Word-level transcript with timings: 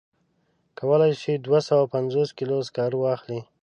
کولای 0.79 1.13
شي 1.21 1.33
دوه 1.45 1.59
سوه 1.67 1.83
پنځوس 1.93 2.29
کیلو 2.37 2.57
سکاره 2.67 2.97
واخلي. 2.99 3.39